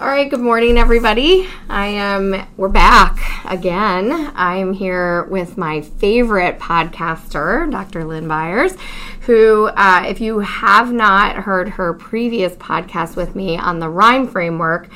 All 0.00 0.06
right, 0.06 0.30
good 0.30 0.40
morning, 0.40 0.78
everybody. 0.78 1.46
I 1.68 1.88
am, 1.88 2.46
we're 2.56 2.70
back 2.70 3.44
again. 3.44 4.32
I'm 4.34 4.72
here 4.72 5.24
with 5.24 5.58
my 5.58 5.82
favorite 5.82 6.58
podcaster, 6.58 7.70
Dr. 7.70 8.04
Lynn 8.06 8.26
Byers, 8.26 8.74
who, 9.26 9.66
uh, 9.66 10.04
if 10.08 10.18
you 10.18 10.38
have 10.38 10.90
not 10.90 11.36
heard 11.36 11.68
her 11.68 11.92
previous 11.92 12.54
podcast 12.54 13.14
with 13.14 13.36
me 13.36 13.58
on 13.58 13.78
the 13.78 13.90
RIME 13.90 14.26
framework, 14.26 14.88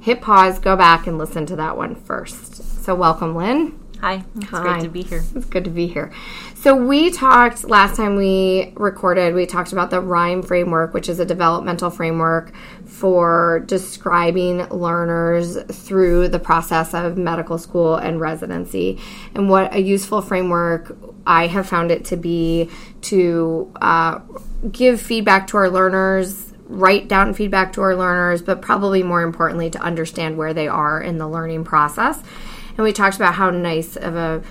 hit 0.00 0.20
pause, 0.20 0.58
go 0.58 0.74
back 0.74 1.06
and 1.06 1.18
listen 1.18 1.46
to 1.46 1.54
that 1.54 1.76
one 1.76 1.94
first. 1.94 2.82
So, 2.82 2.96
welcome, 2.96 3.36
Lynn. 3.36 3.78
Hi, 4.00 4.24
it's 4.36 4.46
Hi. 4.50 4.62
great 4.62 4.82
to 4.82 4.88
be 4.88 5.02
here. 5.02 5.24
It's 5.34 5.46
good 5.46 5.64
to 5.64 5.70
be 5.70 5.88
here. 5.88 6.12
So, 6.54 6.76
we 6.76 7.10
talked 7.10 7.64
last 7.64 7.96
time 7.96 8.14
we 8.14 8.72
recorded, 8.76 9.34
we 9.34 9.44
talked 9.44 9.72
about 9.72 9.90
the 9.90 10.00
RIME 10.00 10.42
framework, 10.42 10.94
which 10.94 11.08
is 11.08 11.18
a 11.18 11.24
developmental 11.24 11.90
framework 11.90 12.52
for 12.86 13.64
describing 13.66 14.68
learners 14.68 15.58
through 15.64 16.28
the 16.28 16.38
process 16.38 16.94
of 16.94 17.18
medical 17.18 17.58
school 17.58 17.96
and 17.96 18.20
residency. 18.20 19.00
And 19.34 19.50
what 19.50 19.74
a 19.74 19.80
useful 19.80 20.22
framework 20.22 20.96
I 21.26 21.48
have 21.48 21.68
found 21.68 21.90
it 21.90 22.04
to 22.06 22.16
be 22.16 22.70
to 23.02 23.72
uh, 23.82 24.20
give 24.70 25.00
feedback 25.00 25.48
to 25.48 25.56
our 25.56 25.70
learners 25.70 26.48
write 26.68 27.08
down 27.08 27.32
feedback 27.32 27.72
to 27.72 27.80
our 27.80 27.96
learners, 27.96 28.42
but 28.42 28.60
probably 28.60 29.02
more 29.02 29.22
importantly, 29.22 29.70
to 29.70 29.80
understand 29.80 30.36
where 30.36 30.52
they 30.52 30.68
are 30.68 31.00
in 31.00 31.18
the 31.18 31.26
learning 31.26 31.64
process. 31.64 32.22
And 32.78 32.84
we 32.84 32.92
talked 32.92 33.16
about 33.16 33.34
how 33.34 33.50
nice 33.50 33.96
of 33.96 34.14
a 34.14 34.42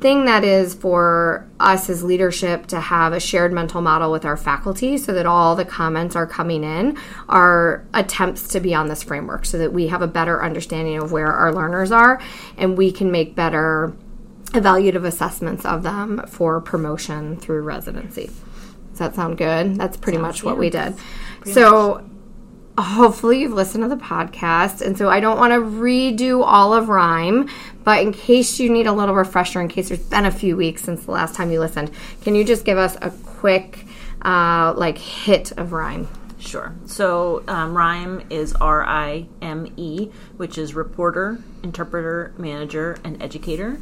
thing 0.00 0.24
that 0.24 0.44
is 0.44 0.74
for 0.74 1.46
us 1.60 1.88
as 1.88 2.02
leadership 2.02 2.66
to 2.66 2.80
have 2.80 3.12
a 3.12 3.20
shared 3.20 3.52
mental 3.52 3.80
model 3.80 4.10
with 4.10 4.24
our 4.24 4.36
faculty 4.36 4.98
so 4.98 5.12
that 5.12 5.26
all 5.26 5.54
the 5.54 5.64
comments 5.64 6.16
are 6.16 6.26
coming 6.26 6.64
in 6.64 6.98
are 7.28 7.86
attempts 7.94 8.48
to 8.48 8.60
be 8.60 8.74
on 8.74 8.88
this 8.88 9.02
framework 9.02 9.44
so 9.44 9.58
that 9.58 9.72
we 9.72 9.88
have 9.88 10.02
a 10.02 10.06
better 10.06 10.42
understanding 10.42 10.98
of 10.98 11.12
where 11.12 11.32
our 11.32 11.52
learners 11.52 11.92
are 11.92 12.20
and 12.56 12.76
we 12.76 12.90
can 12.90 13.10
make 13.10 13.34
better 13.34 13.94
evaluative 14.48 15.04
assessments 15.04 15.64
of 15.64 15.82
them 15.82 16.22
for 16.26 16.60
promotion 16.60 17.36
through 17.36 17.62
residency. 17.62 18.30
Does 18.90 18.98
that 18.98 19.14
sound 19.14 19.36
good? 19.38 19.76
That's 19.76 19.96
pretty 19.96 20.18
much 20.18 20.42
what 20.42 20.56
we 20.56 20.70
did. 20.70 20.94
So 21.44 22.08
hopefully 22.78 23.40
you've 23.40 23.52
listened 23.52 23.82
to 23.82 23.88
the 23.88 23.96
podcast. 23.96 24.80
And 24.80 24.96
so 24.96 25.08
i 25.08 25.20
don't 25.20 25.38
want 25.38 25.52
to 25.52 25.58
redo 25.58 26.42
all 26.44 26.72
of 26.72 26.88
RIME 26.88 27.48
but 27.84 28.02
in 28.02 28.12
case 28.12 28.58
you 28.58 28.68
need 28.70 28.86
a 28.86 28.92
little 28.92 29.14
refresher 29.14 29.60
in 29.60 29.68
case 29.68 29.88
there's 29.88 30.00
been 30.00 30.26
a 30.26 30.30
few 30.30 30.56
weeks 30.56 30.82
since 30.82 31.04
the 31.04 31.12
last 31.12 31.34
time 31.34 31.50
you 31.50 31.60
listened 31.60 31.90
can 32.22 32.34
you 32.34 32.44
just 32.44 32.64
give 32.64 32.78
us 32.78 32.96
a 33.02 33.10
quick 33.10 33.86
uh, 34.22 34.74
like 34.76 34.98
hit 34.98 35.52
of 35.52 35.72
RIME 35.72 36.08
Sure. 36.46 36.72
So, 36.86 37.42
um, 37.48 37.76
RIME 37.76 38.28
is 38.30 38.52
R 38.54 38.86
I 38.86 39.26
M 39.42 39.72
E, 39.76 40.10
which 40.36 40.58
is 40.58 40.74
reporter, 40.74 41.38
interpreter, 41.64 42.32
manager, 42.38 42.98
and 43.02 43.20
educator. 43.20 43.80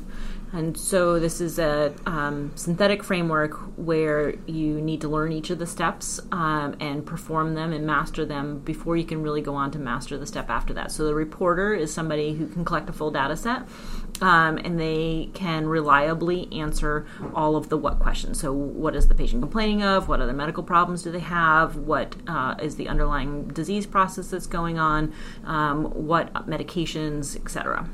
And 0.50 0.78
so, 0.78 1.18
this 1.18 1.42
is 1.42 1.58
a 1.58 1.94
um, 2.06 2.52
synthetic 2.54 3.04
framework 3.04 3.54
where 3.76 4.36
you 4.46 4.80
need 4.80 5.02
to 5.02 5.08
learn 5.08 5.32
each 5.32 5.50
of 5.50 5.58
the 5.58 5.66
steps 5.66 6.20
um, 6.32 6.76
and 6.80 7.04
perform 7.04 7.54
them 7.54 7.72
and 7.74 7.86
master 7.86 8.24
them 8.24 8.60
before 8.60 8.96
you 8.96 9.04
can 9.04 9.22
really 9.22 9.42
go 9.42 9.54
on 9.54 9.70
to 9.72 9.78
master 9.78 10.16
the 10.16 10.26
step 10.26 10.48
after 10.48 10.72
that. 10.72 10.90
So, 10.90 11.04
the 11.04 11.14
reporter 11.14 11.74
is 11.74 11.92
somebody 11.92 12.32
who 12.34 12.46
can 12.46 12.64
collect 12.64 12.88
a 12.88 12.94
full 12.94 13.10
data 13.10 13.36
set 13.36 13.64
um, 14.25 14.56
and 14.56 14.80
they 14.80 15.28
can 15.34 15.69
reliably 15.69 16.48
answer 16.50 17.06
all 17.34 17.56
of 17.56 17.69
the 17.69 17.77
what 17.77 17.98
questions. 17.98 18.41
So, 18.41 18.55
what 18.55 18.97
is 18.97 19.08
the 19.08 19.14
patient 19.14 19.42
complaining 19.42 19.83
of? 19.83 20.08
What 20.08 20.22
other 20.22 20.33
medical 20.33 20.62
problems 20.62 21.03
do 21.03 21.12
they 21.12 21.19
have? 21.19 21.77
What 21.77 22.16
uh, 22.27 22.55
is 22.62 22.77
the 22.77 22.89
underlying 22.89 23.48
disease 23.48 23.84
process 23.86 24.31
that's 24.31 24.47
going 24.47 24.78
on? 24.78 25.12
Um, 25.44 25.84
what 25.91 26.33
medications, 26.48 27.36
etc. 27.36 27.86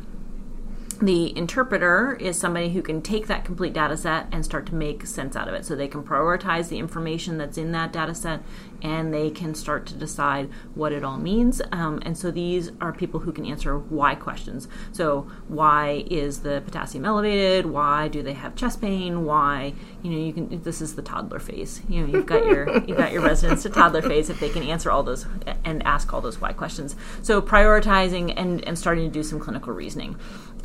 The 1.01 1.37
interpreter 1.37 2.15
is 2.21 2.39
somebody 2.39 2.71
who 2.71 2.83
can 2.83 3.01
take 3.01 3.27
that 3.29 3.47
complete 3.47 3.73
data 3.73 3.97
set 3.97 4.27
and 4.33 4.45
start 4.45 4.67
to 4.67 4.75
make 4.75 5.07
sense 5.07 5.35
out 5.35 5.49
of 5.49 5.55
it. 5.55 5.65
So 5.65 5.75
they 5.75 5.89
can 5.89 6.03
prioritize 6.03 6.69
the 6.69 6.79
information 6.79 7.39
that's 7.39 7.57
in 7.57 7.73
that 7.73 7.91
data 7.91 8.15
set 8.15 8.43
and 8.83 9.13
they 9.13 9.31
can 9.31 9.55
start 9.55 9.87
to 9.87 9.95
decide 9.95 10.51
what 10.75 10.93
it 10.93 11.05
all 11.05 11.19
means. 11.19 11.63
Um, 11.73 12.01
and 12.05 12.17
so 12.17 12.31
these 12.31 12.71
are 12.81 12.93
people 12.93 13.21
who 13.21 13.33
can 13.33 13.47
answer 13.47 13.79
why 13.79 14.15
questions. 14.15 14.69
So, 14.93 15.27
why 15.49 16.05
is 16.11 16.41
the 16.41 16.63
potassium 16.65 17.05
elevated? 17.05 17.67
Why 17.67 18.09
do 18.09 18.23
they 18.23 18.33
have 18.33 18.55
chest 18.55 18.81
pain? 18.81 19.25
Why, 19.25 19.75
you 20.03 20.11
know, 20.11 20.19
you 20.19 20.33
can, 20.33 20.63
this 20.63 20.81
is 20.81 20.95
the 20.95 21.03
toddler 21.03 21.39
phase. 21.39 21.83
You 21.89 22.03
know, 22.03 22.13
you've 22.13 22.27
got 22.27 22.45
your, 22.47 22.79
you've 22.87 22.97
got 22.97 23.13
your 23.13 23.23
residents 23.23 23.63
to 23.65 23.71
toddler 23.71 24.03
phase 24.03 24.31
if 24.31 24.41
they 24.41 24.49
can 24.49 24.63
answer 24.63 24.91
all 24.91 25.03
those 25.03 25.27
and 25.65 25.83
ask 25.85 26.13
all 26.13 26.21
those 26.21 26.41
why 26.41 26.53
questions. 26.53 26.97
So, 27.23 27.41
prioritizing 27.43 28.35
and, 28.37 28.65
and 28.65 28.79
starting 28.79 29.05
to 29.05 29.13
do 29.13 29.23
some 29.23 29.41
clinical 29.41 29.73
reasoning. 29.73 30.17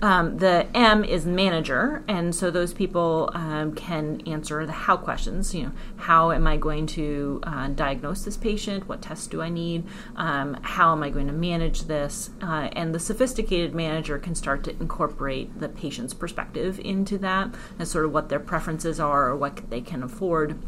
Um, 0.01 0.38
the 0.38 0.67
M 0.75 1.06
is 1.06 1.25
manager, 1.25 2.03
and 2.07 2.35
so 2.35 2.51
those 2.51 2.73
people 2.73 3.31
um, 3.33 3.73
can 3.73 4.22
answer 4.28 4.66
the 4.66 4.72
how 4.72 4.97
questions. 4.97 5.56
You 5.56 5.63
know, 5.63 5.72
how 5.95 6.31
am 6.31 6.47
I 6.47 6.57
going 6.57 6.85
to 6.88 7.39
uh, 7.44 7.69
diagnose 7.69 8.23
this 8.23 8.35
patient? 8.35 8.89
What 8.89 9.01
tests 9.01 9.28
do 9.28 9.41
I 9.41 9.50
need? 9.50 9.85
Um, 10.17 10.57
how 10.61 10.91
am 10.91 11.01
I 11.01 11.09
going 11.09 11.28
to 11.28 11.33
manage 11.33 11.83
this? 11.83 12.29
Uh, 12.41 12.69
and 12.73 12.94
the 12.94 13.00
sophisticated 13.00 13.73
manager 13.73 14.19
can 14.19 14.35
start 14.35 14.63
to 14.66 14.72
incorporate 14.72 15.59
the 15.59 15.69
patient's 15.69 16.13
perspective 16.13 16.79
into 16.81 17.17
that, 17.19 17.56
and 17.79 17.88
sort 17.88 18.06
of 18.06 18.12
what 18.12 18.27
their 18.27 18.39
preferences 18.39 19.00
are 19.00 19.27
or 19.29 19.35
what 19.35 19.69
they 19.69 19.81
can 19.81 20.03
afford. 20.03 20.59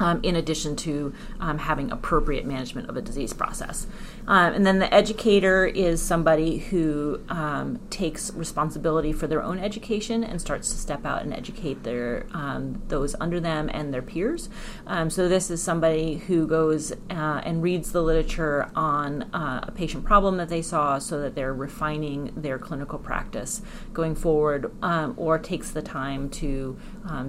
Um, 0.00 0.20
in 0.24 0.34
addition 0.34 0.74
to 0.76 1.12
um, 1.38 1.58
having 1.58 1.92
appropriate 1.92 2.44
management 2.44 2.88
of 2.88 2.96
a 2.96 3.02
disease 3.02 3.32
process. 3.32 3.86
Um, 4.26 4.54
and 4.54 4.66
then 4.66 4.78
the 4.78 4.92
educator 4.92 5.66
is 5.66 6.00
somebody 6.00 6.58
who 6.58 7.20
um, 7.28 7.80
takes 7.90 8.32
responsibility 8.34 9.12
for 9.12 9.26
their 9.26 9.42
own 9.42 9.58
education 9.58 10.22
and 10.22 10.40
starts 10.40 10.70
to 10.70 10.78
step 10.78 11.04
out 11.04 11.22
and 11.22 11.34
educate 11.34 11.82
their 11.82 12.26
um, 12.32 12.82
those 12.88 13.14
under 13.20 13.40
them 13.40 13.70
and 13.72 13.92
their 13.92 14.02
peers. 14.02 14.48
Um, 14.86 15.10
so 15.10 15.28
this 15.28 15.50
is 15.50 15.62
somebody 15.62 16.16
who 16.18 16.46
goes 16.46 16.92
uh, 17.10 17.40
and 17.44 17.62
reads 17.62 17.92
the 17.92 18.02
literature 18.02 18.70
on 18.74 19.22
uh, 19.34 19.64
a 19.64 19.72
patient 19.72 20.04
problem 20.04 20.36
that 20.36 20.48
they 20.48 20.62
saw 20.62 20.98
so 20.98 21.20
that 21.20 21.34
they're 21.34 21.54
refining 21.54 22.32
their 22.36 22.58
clinical 22.58 22.98
practice 22.98 23.62
going 23.92 24.14
forward 24.14 24.72
or 25.16 25.38
takes 25.38 25.70
the 25.70 25.82
time 25.82 26.28
to 26.28 26.76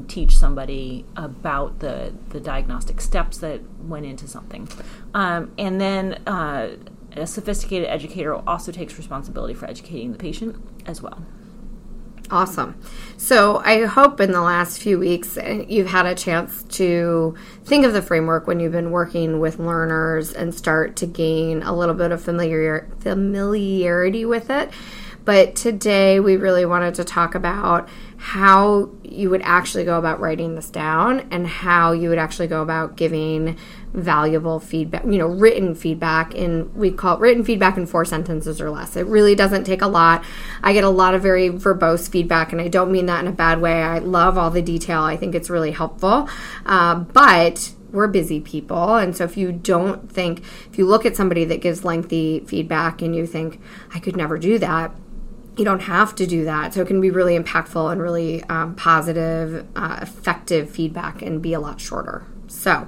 teach 0.07 0.37
somebody 0.37 1.05
about 1.15 1.79
the, 1.79 2.13
the 2.29 2.39
diagnostic 2.39 3.01
steps 3.01 3.37
that 3.37 3.61
went 3.79 4.05
into 4.05 4.27
something. 4.27 4.67
Um, 5.13 5.51
and 5.57 5.79
then 5.79 6.13
uh, 6.25 6.77
a 7.15 7.27
sophisticated 7.27 7.87
educator 7.87 8.35
also 8.47 8.71
takes 8.71 8.97
responsibility 8.97 9.53
for 9.53 9.69
educating 9.69 10.11
the 10.11 10.17
patient 10.17 10.55
as 10.85 11.01
well. 11.01 11.23
Awesome. 12.31 12.79
So 13.17 13.57
I 13.57 13.85
hope 13.85 14.19
in 14.19 14.31
the 14.31 14.41
last 14.41 14.81
few 14.81 14.97
weeks 14.97 15.37
uh, 15.37 15.65
you've 15.67 15.87
had 15.87 16.05
a 16.05 16.15
chance 16.15 16.63
to 16.63 17.35
think 17.63 17.85
of 17.85 17.93
the 17.93 18.01
framework 18.01 18.47
when 18.47 18.59
you've 18.59 18.71
been 18.71 18.91
working 18.91 19.39
with 19.39 19.59
learners 19.59 20.31
and 20.33 20.55
start 20.55 20.95
to 20.97 21.05
gain 21.05 21.61
a 21.61 21.75
little 21.75 21.93
bit 21.93 22.11
of 22.11 22.23
familiar, 22.23 22.89
familiarity 23.01 24.25
with 24.25 24.49
it. 24.49 24.71
But 25.25 25.55
today 25.55 26.19
we 26.19 26.35
really 26.35 26.65
wanted 26.65 26.95
to 26.95 27.03
talk 27.03 27.35
about 27.35 27.87
how 28.17 28.89
you 29.03 29.29
would 29.29 29.41
actually 29.43 29.83
go 29.83 29.97
about 29.97 30.19
writing 30.19 30.55
this 30.55 30.69
down 30.69 31.27
and 31.29 31.45
how 31.45 31.91
you 31.91 32.09
would 32.09 32.17
actually 32.17 32.47
go 32.47 32.61
about 32.61 32.95
giving 32.95 33.57
valuable 33.93 34.59
feedback, 34.59 35.03
you 35.05 35.17
know, 35.17 35.27
written 35.27 35.75
feedback 35.75 36.33
in 36.33 36.73
we 36.73 36.91
call 36.91 37.15
it 37.15 37.19
written 37.19 37.43
feedback 37.43 37.77
in 37.77 37.85
four 37.85 38.03
sentences 38.05 38.59
or 38.59 38.69
less. 38.69 38.95
It 38.95 39.05
really 39.05 39.35
doesn't 39.35 39.65
take 39.65 39.81
a 39.81 39.87
lot. 39.87 40.23
I 40.61 40.73
get 40.73 40.83
a 40.83 40.89
lot 40.89 41.13
of 41.13 41.21
very 41.21 41.49
verbose 41.49 42.09
feedback 42.09 42.51
and 42.51 42.59
I 42.59 42.67
don't 42.67 42.91
mean 42.91 43.05
that 43.05 43.21
in 43.21 43.27
a 43.27 43.31
bad 43.31 43.61
way. 43.61 43.83
I 43.83 43.99
love 43.99 44.37
all 44.37 44.49
the 44.49 44.61
detail. 44.61 45.01
I 45.01 45.15
think 45.15 45.35
it's 45.35 45.49
really 45.49 45.71
helpful. 45.71 46.27
Uh, 46.65 46.95
but 46.95 47.71
we're 47.91 48.07
busy 48.07 48.41
people. 48.41 48.95
And 48.95 49.15
so 49.15 49.23
if 49.23 49.37
you 49.37 49.51
don't 49.51 50.11
think, 50.11 50.39
if 50.69 50.77
you 50.77 50.87
look 50.87 51.05
at 51.05 51.15
somebody 51.15 51.45
that 51.45 51.61
gives 51.61 51.85
lengthy 51.85 52.39
feedback 52.41 53.03
and 53.03 53.15
you 53.15 53.27
think, 53.27 53.61
I 53.93 53.99
could 53.99 54.17
never 54.17 54.39
do 54.39 54.57
that, 54.57 54.91
you 55.55 55.63
don't 55.63 55.81
have 55.81 56.15
to 56.15 56.25
do 56.25 56.45
that. 56.45 56.73
So 56.73 56.81
it 56.81 56.87
can 56.87 56.99
be 56.99 57.11
really 57.11 57.37
impactful 57.37 57.91
and 57.91 58.01
really 58.01 58.43
um, 58.45 58.73
positive, 58.73 59.67
uh, 59.75 59.99
effective 60.01 60.71
feedback 60.71 61.21
and 61.21 61.39
be 61.43 61.53
a 61.53 61.59
lot 61.59 61.79
shorter. 61.79 62.25
So, 62.53 62.87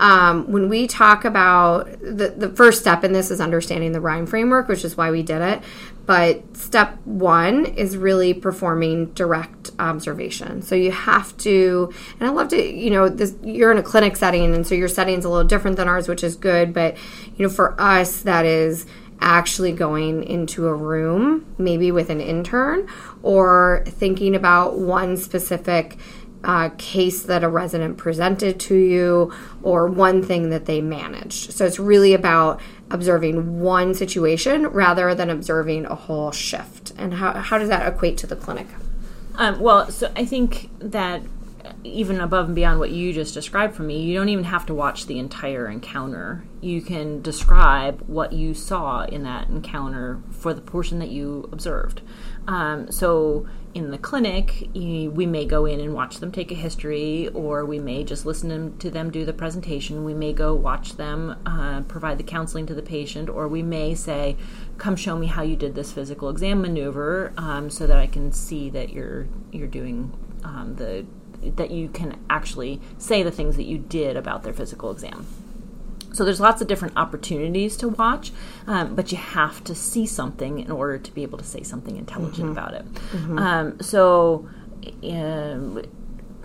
um, 0.00 0.50
when 0.50 0.68
we 0.68 0.86
talk 0.86 1.24
about 1.24 1.90
the, 2.00 2.32
the 2.36 2.50
first 2.50 2.80
step 2.80 3.02
in 3.02 3.12
this 3.12 3.30
is 3.30 3.40
understanding 3.40 3.92
the 3.92 4.00
RIME 4.00 4.26
framework, 4.26 4.68
which 4.68 4.84
is 4.84 4.96
why 4.96 5.10
we 5.10 5.22
did 5.22 5.42
it. 5.42 5.62
But 6.06 6.56
step 6.56 6.96
one 7.04 7.66
is 7.66 7.96
really 7.96 8.32
performing 8.32 9.06
direct 9.12 9.70
observation. 9.78 10.62
So 10.62 10.74
you 10.74 10.90
have 10.90 11.36
to, 11.38 11.92
and 12.18 12.28
I 12.28 12.32
love 12.32 12.48
to, 12.48 12.62
you 12.62 12.90
know, 12.90 13.08
this, 13.08 13.34
you're 13.42 13.72
in 13.72 13.78
a 13.78 13.82
clinic 13.82 14.16
setting, 14.16 14.54
and 14.54 14.66
so 14.66 14.74
your 14.74 14.88
setting's 14.88 15.24
a 15.24 15.28
little 15.28 15.46
different 15.46 15.76
than 15.76 15.88
ours, 15.88 16.08
which 16.08 16.24
is 16.24 16.36
good. 16.36 16.72
But, 16.72 16.96
you 17.36 17.44
know, 17.44 17.50
for 17.50 17.78
us, 17.80 18.22
that 18.22 18.46
is 18.46 18.86
actually 19.20 19.72
going 19.72 20.22
into 20.22 20.66
a 20.66 20.74
room, 20.74 21.44
maybe 21.58 21.90
with 21.90 22.08
an 22.08 22.20
intern, 22.20 22.88
or 23.22 23.82
thinking 23.86 24.34
about 24.34 24.78
one 24.78 25.16
specific 25.16 25.98
uh, 26.44 26.70
case 26.78 27.22
that 27.22 27.42
a 27.42 27.48
resident 27.48 27.96
presented 27.96 28.60
to 28.60 28.74
you 28.74 29.32
or 29.62 29.86
one 29.86 30.22
thing 30.22 30.50
that 30.50 30.66
they 30.66 30.80
managed. 30.80 31.52
So 31.52 31.66
it's 31.66 31.78
really 31.78 32.14
about 32.14 32.60
observing 32.90 33.60
one 33.60 33.94
situation 33.94 34.66
rather 34.68 35.14
than 35.14 35.30
observing 35.30 35.86
a 35.86 35.94
whole 35.94 36.30
shift. 36.30 36.92
And 36.96 37.14
how, 37.14 37.32
how 37.32 37.58
does 37.58 37.68
that 37.68 37.86
equate 37.92 38.18
to 38.18 38.26
the 38.26 38.36
clinic? 38.36 38.66
Um, 39.34 39.60
well, 39.60 39.90
so 39.90 40.10
I 40.16 40.24
think 40.24 40.70
that 40.78 41.22
even 41.84 42.20
above 42.20 42.46
and 42.46 42.54
beyond 42.54 42.78
what 42.78 42.90
you 42.90 43.12
just 43.12 43.34
described 43.34 43.74
for 43.74 43.82
me, 43.82 44.00
you 44.00 44.14
don't 44.14 44.28
even 44.28 44.44
have 44.44 44.66
to 44.66 44.74
watch 44.74 45.06
the 45.06 45.18
entire 45.18 45.68
encounter. 45.68 46.44
You 46.60 46.80
can 46.80 47.22
describe 47.22 48.02
what 48.06 48.32
you 48.32 48.54
saw 48.54 49.04
in 49.04 49.22
that 49.24 49.48
encounter 49.48 50.20
for 50.30 50.52
the 50.52 50.60
portion 50.60 50.98
that 50.98 51.10
you 51.10 51.48
observed. 51.52 52.02
Um, 52.46 52.90
so 52.90 53.46
in 53.74 53.90
the 53.90 53.98
clinic, 53.98 54.68
we 54.74 55.26
may 55.26 55.44
go 55.44 55.66
in 55.66 55.80
and 55.80 55.94
watch 55.94 56.18
them 56.18 56.32
take 56.32 56.50
a 56.50 56.54
history, 56.54 57.28
or 57.28 57.64
we 57.64 57.78
may 57.78 58.02
just 58.02 58.26
listen 58.26 58.76
to 58.78 58.90
them 58.90 59.10
do 59.10 59.24
the 59.24 59.32
presentation. 59.32 60.04
We 60.04 60.14
may 60.14 60.32
go 60.32 60.54
watch 60.54 60.96
them 60.96 61.36
uh, 61.46 61.82
provide 61.82 62.18
the 62.18 62.24
counseling 62.24 62.66
to 62.66 62.74
the 62.74 62.82
patient, 62.82 63.28
or 63.28 63.46
we 63.46 63.62
may 63.62 63.94
say, 63.94 64.36
"Come 64.78 64.96
show 64.96 65.16
me 65.16 65.26
how 65.26 65.42
you 65.42 65.56
did 65.56 65.74
this 65.74 65.92
physical 65.92 66.28
exam 66.30 66.62
maneuver, 66.62 67.32
um, 67.36 67.70
so 67.70 67.86
that 67.86 67.98
I 67.98 68.06
can 68.06 68.32
see 68.32 68.70
that 68.70 68.90
you're 68.90 69.28
you're 69.52 69.68
doing 69.68 70.12
um, 70.44 70.74
the 70.76 71.04
that 71.42 71.70
you 71.70 71.88
can 71.88 72.18
actually 72.28 72.80
say 72.98 73.22
the 73.22 73.30
things 73.30 73.56
that 73.56 73.64
you 73.64 73.78
did 73.78 74.16
about 74.16 74.42
their 74.42 74.52
physical 74.52 74.90
exam." 74.90 75.26
So 76.12 76.24
there's 76.24 76.40
lots 76.40 76.60
of 76.62 76.68
different 76.68 76.96
opportunities 76.96 77.76
to 77.78 77.88
watch, 77.88 78.32
um, 78.66 78.94
but 78.94 79.12
you 79.12 79.18
have 79.18 79.62
to 79.64 79.74
see 79.74 80.06
something 80.06 80.58
in 80.58 80.70
order 80.70 80.98
to 80.98 81.14
be 81.14 81.22
able 81.22 81.38
to 81.38 81.44
say 81.44 81.62
something 81.62 81.96
intelligent 81.96 82.48
mm-hmm. 82.48 82.58
about 82.58 82.74
it. 82.74 82.94
Mm-hmm. 82.94 83.38
Um, 83.38 83.80
so 83.80 84.48
um, 85.04 85.82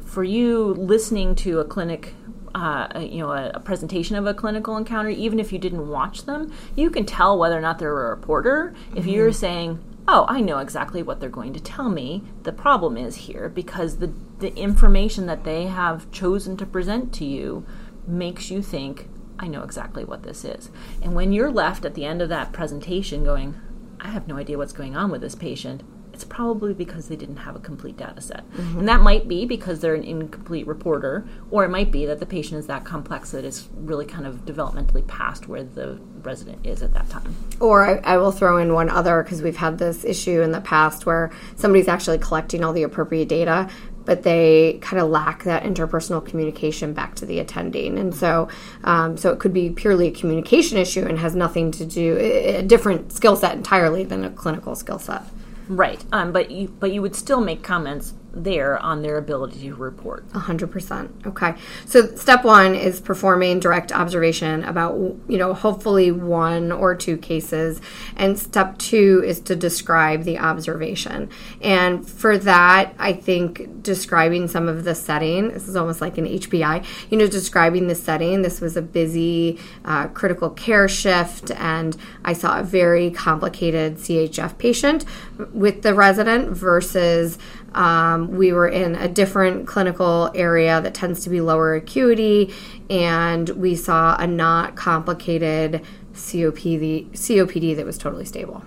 for 0.04 0.24
you 0.24 0.74
listening 0.74 1.36
to 1.36 1.60
a 1.60 1.66
clinic 1.66 2.14
uh, 2.56 3.00
you 3.00 3.18
know, 3.18 3.32
a, 3.32 3.50
a, 3.56 3.60
presentation 3.60 4.16
of 4.16 4.28
a 4.28 4.34
clinical 4.34 4.78
encounter, 4.78 5.10
even 5.10 5.40
if 5.40 5.52
you 5.52 5.58
didn't 5.58 5.90
watch 5.90 6.26
them, 6.26 6.54
you 6.76 6.92
can 6.92 7.04
tell 7.04 7.38
whether 7.38 7.58
or 7.58 7.62
not 7.62 7.80
they're 7.80 7.90
a 7.90 8.10
reporter. 8.12 8.76
Mm-hmm. 8.76 8.98
If 8.98 9.08
you're 9.08 9.32
saying, 9.32 9.84
"Oh, 10.08 10.26
I 10.30 10.40
know 10.40 10.60
exactly 10.60 11.02
what 11.02 11.20
they're 11.20 11.30
going 11.30 11.54
to 11.54 11.60
tell 11.60 11.90
me," 11.90 12.22
the 12.44 12.52
problem 12.52 12.96
is 12.96 13.16
here 13.16 13.50
because 13.50 13.98
the 13.98 14.14
the 14.44 14.54
information 14.56 15.26
that 15.28 15.46
they 15.46 15.68
have 15.68 16.12
chosen 16.12 16.58
to 16.58 16.66
present 16.66 17.14
to 17.14 17.24
you 17.24 17.66
makes 18.06 18.52
you 18.52 18.62
think, 18.62 19.08
I 19.40 19.48
know 19.48 19.64
exactly 19.64 20.04
what 20.04 20.24
this 20.24 20.44
is. 20.44 20.70
And 21.02 21.16
when 21.16 21.32
you're 21.32 21.50
left 21.50 21.86
at 21.86 21.94
the 21.94 22.04
end 22.04 22.22
of 22.22 22.28
that 22.28 22.52
presentation 22.52 23.24
going, 23.24 23.56
I 24.02 24.10
have 24.10 24.28
no 24.28 24.36
idea 24.36 24.58
what's 24.58 24.74
going 24.74 24.98
on 24.98 25.10
with 25.10 25.22
this 25.22 25.34
patient, 25.34 25.82
it's 26.12 26.26
probably 26.26 26.74
because 26.74 27.08
they 27.08 27.16
didn't 27.16 27.38
have 27.38 27.56
a 27.56 27.60
complete 27.60 27.98
data 27.98 28.22
set. 28.22 28.48
Mm-hmm. 28.52 28.80
And 28.80 28.88
that 28.88 29.02
might 29.02 29.28
be 29.28 29.46
because 29.46 29.80
they're 29.80 29.96
an 29.96 30.04
incomplete 30.04 30.68
reporter, 30.68 31.26
or 31.50 31.66
it 31.66 31.70
might 31.70 31.92
be 31.92 32.06
that 32.06 32.20
the 32.20 32.26
patient 32.26 32.60
is 32.60 32.68
that 32.68 32.84
complex 32.86 33.32
that 33.32 33.44
it's 33.44 33.68
really 33.74 34.06
kind 34.06 34.28
of 34.28 34.46
developmentally 34.46 35.08
past 35.08 35.48
where 35.48 35.64
the 35.64 36.00
resident 36.22 36.66
is 36.66 36.84
at 36.84 36.94
that 36.94 37.10
time. 37.10 37.36
Or 37.60 37.84
I, 37.84 38.14
I 38.14 38.18
will 38.18 38.32
throw 38.32 38.58
in 38.58 38.74
one 38.74 38.90
other 38.90 39.24
because 39.24 39.42
we've 39.42 39.58
had 39.58 39.80
this 39.80 40.06
issue 40.06 40.42
in 40.42 40.52
the 40.52 40.62
past 40.62 41.08
where 41.08 41.32
somebody's 41.56 41.88
actually 41.88 42.20
collecting 42.20 42.64
all 42.64 42.74
the 42.74 42.84
appropriate 42.84 43.28
data, 43.28 43.68
but 44.06 44.24
they 44.24 44.80
kind 44.82 45.02
of 45.02 45.10
lack 45.10 45.44
that 45.44 45.64
interpersonal 45.64 46.26
communication 46.26 46.94
back 46.94 47.16
to 47.16 47.26
the 47.26 47.40
attending. 47.40 47.98
And 47.98 48.14
so, 48.14 48.48
um, 48.84 49.18
so 49.18 49.32
it 49.32 49.40
could 49.40 49.54
be 49.54 49.70
purely 49.70 50.08
a 50.08 50.12
communication 50.12 50.78
issue 50.78 51.06
and 51.06 51.20
has 51.20 51.36
nothing 51.36 51.72
to 51.72 51.86
do 51.86 52.18
a 52.18 52.62
different 52.62 53.12
skill 53.12 53.36
set 53.36 53.56
entirely 53.56 54.04
than 54.04 54.24
a 54.24 54.30
clinical 54.30 54.76
skill 54.76 55.00
set. 55.00 55.24
Right, 55.70 56.04
um, 56.12 56.32
but 56.34 56.52
you 56.52 56.68
but 56.68 56.92
you 56.92 57.02
would 57.02 57.16
still 57.16 57.40
make 57.40 57.64
comments 57.64 58.14
there 58.34 58.80
on 58.80 59.02
their 59.02 59.18
ability 59.18 59.62
to 59.62 59.76
report. 59.76 60.28
100%. 60.30 61.28
Okay. 61.28 61.54
So 61.86 62.08
step 62.16 62.44
1 62.44 62.76
is 62.76 63.00
performing 63.00 63.60
direct 63.60 63.92
observation 63.92 64.64
about 64.64 64.96
you 65.28 65.38
know 65.38 65.54
hopefully 65.54 66.12
one 66.12 66.72
or 66.72 66.96
two 66.96 67.18
cases 67.18 67.80
and 68.16 68.38
step 68.38 68.78
2 68.80 69.24
is 69.26 69.40
to 69.42 69.56
describe 69.56 70.24
the 70.24 70.40
observation. 70.40 71.30
And 71.62 72.08
for 72.08 72.38
that, 72.40 72.94
I 72.98 73.14
think 73.14 73.84
describing 73.84 74.48
some 74.48 74.68
of 74.68 74.84
the 74.84 74.96
setting, 74.96 75.50
this 75.50 75.68
is 75.68 75.76
almost 75.76 76.02
like 76.02 76.18
an 76.18 76.26
HPI, 76.26 76.86
you 77.10 77.18
know 77.18 77.28
describing 77.28 77.88
the 77.88 77.96
setting. 77.96 78.42
This 78.42 78.60
was 78.60 78.76
a 78.76 78.82
busy 78.82 79.60
uh, 79.86 80.08
critical 80.08 80.50
care 80.50 80.88
shift 80.88 81.52
and 81.52 81.96
I 82.26 82.34
saw 82.34 82.60
a 82.60 82.64
very 82.64 83.12
complicated 83.12 83.98
CHF 83.98 84.58
patient 84.58 85.06
with 85.54 85.84
the 85.84 85.94
resident 85.94 86.50
versus 86.52 87.38
um, 87.76 88.36
we 88.36 88.54
were 88.54 88.68
in 88.68 88.96
a 88.96 89.08
different 89.08 89.68
clinical 89.68 90.32
area 90.36 90.82
that 90.82 90.94
tends 90.94 91.24
to 91.24 91.30
be 91.30 91.42
lower 91.42 91.76
acuity, 91.76 92.54
and 92.90 93.50
we 93.50 93.76
saw 93.76 94.16
a 94.18 94.28
not 94.28 94.76
complicated 94.76 95.82
COPD, 96.14 97.12
COPD 97.12 97.76
that 97.76 97.86
was 97.86 97.98
totally 97.98 98.26
stable. 98.26 98.64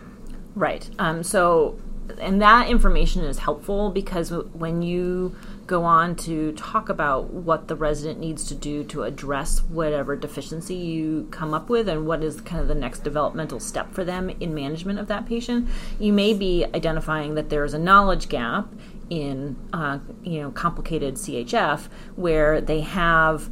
Right. 0.54 0.88
Um, 0.98 1.22
so, 1.22 1.78
and 2.20 2.40
that 2.40 2.68
information 2.68 3.24
is 3.24 3.38
helpful 3.38 3.90
because 3.90 4.30
when 4.30 4.82
you 4.82 5.36
go 5.66 5.84
on 5.84 6.14
to 6.14 6.52
talk 6.52 6.88
about 6.88 7.32
what 7.32 7.68
the 7.68 7.74
resident 7.74 8.20
needs 8.20 8.46
to 8.46 8.54
do 8.54 8.84
to 8.84 9.02
address 9.02 9.62
whatever 9.64 10.14
deficiency 10.14 10.74
you 10.74 11.26
come 11.30 11.52
up 11.52 11.68
with 11.68 11.88
and 11.88 12.06
what 12.06 12.22
is 12.22 12.40
kind 12.40 12.60
of 12.60 12.68
the 12.68 12.74
next 12.74 13.00
developmental 13.00 13.58
step 13.58 13.92
for 13.92 14.04
them 14.04 14.30
in 14.40 14.54
management 14.54 14.98
of 14.98 15.08
that 15.08 15.26
patient, 15.26 15.68
you 15.98 16.12
may 16.12 16.32
be 16.32 16.64
identifying 16.74 17.34
that 17.34 17.50
there 17.50 17.64
is 17.64 17.74
a 17.74 17.78
knowledge 17.78 18.28
gap 18.28 18.68
in 19.10 19.56
uh, 19.72 19.98
you 20.22 20.40
know 20.40 20.50
complicated 20.50 21.14
CHF 21.14 21.88
where 22.16 22.60
they 22.60 22.80
have 22.80 23.50